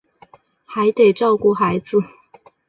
[0.65, 1.95] 还得照顾孩子